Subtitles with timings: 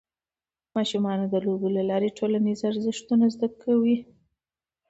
[0.75, 3.97] ماشومان د لوبو له لارې ټولنیز ارزښتونه زده کوي.